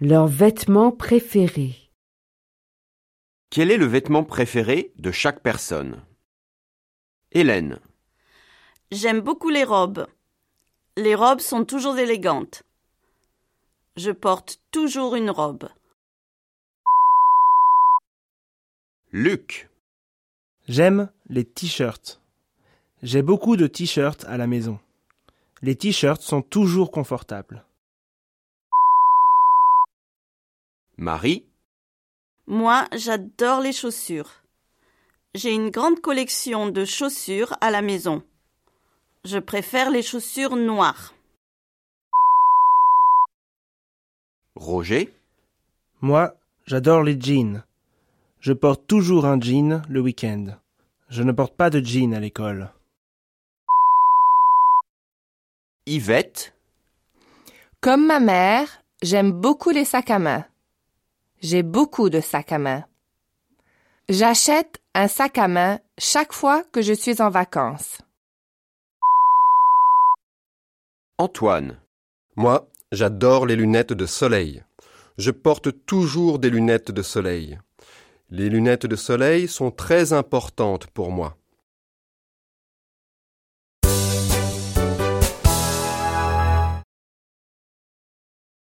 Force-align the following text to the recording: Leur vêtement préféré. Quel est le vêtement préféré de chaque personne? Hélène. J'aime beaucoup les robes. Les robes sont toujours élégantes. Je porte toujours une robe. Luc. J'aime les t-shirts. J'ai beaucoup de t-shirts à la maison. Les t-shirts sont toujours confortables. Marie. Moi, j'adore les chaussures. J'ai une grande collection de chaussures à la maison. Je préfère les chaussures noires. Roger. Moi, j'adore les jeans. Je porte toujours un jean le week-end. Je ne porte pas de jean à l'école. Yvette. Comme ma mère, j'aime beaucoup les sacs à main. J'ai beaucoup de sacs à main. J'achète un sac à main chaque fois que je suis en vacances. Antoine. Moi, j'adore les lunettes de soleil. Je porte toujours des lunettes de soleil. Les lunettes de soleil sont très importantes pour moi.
Leur 0.00 0.28
vêtement 0.28 0.92
préféré. 0.92 1.74
Quel 3.50 3.72
est 3.72 3.76
le 3.76 3.86
vêtement 3.86 4.22
préféré 4.22 4.92
de 4.96 5.10
chaque 5.10 5.40
personne? 5.40 6.00
Hélène. 7.32 7.80
J'aime 8.92 9.18
beaucoup 9.18 9.48
les 9.48 9.64
robes. 9.64 10.06
Les 10.96 11.16
robes 11.16 11.40
sont 11.40 11.64
toujours 11.64 11.98
élégantes. 11.98 12.62
Je 13.96 14.12
porte 14.12 14.60
toujours 14.70 15.16
une 15.16 15.30
robe. 15.30 15.68
Luc. 19.10 19.68
J'aime 20.68 21.10
les 21.28 21.44
t-shirts. 21.44 22.20
J'ai 23.02 23.22
beaucoup 23.22 23.56
de 23.56 23.66
t-shirts 23.66 24.24
à 24.26 24.36
la 24.36 24.46
maison. 24.46 24.78
Les 25.60 25.74
t-shirts 25.74 26.22
sont 26.22 26.42
toujours 26.42 26.92
confortables. 26.92 27.64
Marie. 30.98 31.44
Moi, 32.48 32.88
j'adore 32.92 33.60
les 33.60 33.72
chaussures. 33.72 34.42
J'ai 35.32 35.52
une 35.52 35.70
grande 35.70 36.00
collection 36.00 36.68
de 36.68 36.84
chaussures 36.84 37.56
à 37.60 37.70
la 37.70 37.82
maison. 37.82 38.24
Je 39.24 39.38
préfère 39.38 39.90
les 39.92 40.02
chaussures 40.02 40.56
noires. 40.56 41.14
Roger. 44.56 45.14
Moi, 46.00 46.34
j'adore 46.66 47.04
les 47.04 47.20
jeans. 47.20 47.62
Je 48.40 48.52
porte 48.52 48.84
toujours 48.88 49.24
un 49.24 49.40
jean 49.40 49.82
le 49.88 50.00
week-end. 50.00 50.46
Je 51.10 51.22
ne 51.22 51.30
porte 51.30 51.54
pas 51.54 51.70
de 51.70 51.78
jean 51.78 52.12
à 52.12 52.18
l'école. 52.18 52.72
Yvette. 55.86 56.56
Comme 57.80 58.04
ma 58.04 58.18
mère, 58.18 58.82
j'aime 59.00 59.30
beaucoup 59.30 59.70
les 59.70 59.84
sacs 59.84 60.10
à 60.10 60.18
main. 60.18 60.44
J'ai 61.40 61.62
beaucoup 61.62 62.10
de 62.10 62.20
sacs 62.20 62.50
à 62.50 62.58
main. 62.58 62.84
J'achète 64.08 64.80
un 64.94 65.06
sac 65.06 65.38
à 65.38 65.46
main 65.46 65.78
chaque 65.96 66.32
fois 66.32 66.64
que 66.72 66.82
je 66.82 66.92
suis 66.92 67.22
en 67.22 67.30
vacances. 67.30 67.98
Antoine. 71.16 71.78
Moi, 72.34 72.68
j'adore 72.90 73.46
les 73.46 73.54
lunettes 73.54 73.92
de 73.92 74.06
soleil. 74.06 74.64
Je 75.16 75.30
porte 75.30 75.84
toujours 75.86 76.40
des 76.40 76.50
lunettes 76.50 76.90
de 76.90 77.02
soleil. 77.02 77.60
Les 78.30 78.48
lunettes 78.48 78.86
de 78.86 78.96
soleil 78.96 79.46
sont 79.46 79.70
très 79.70 80.12
importantes 80.12 80.88
pour 80.88 81.12
moi. 81.12 81.36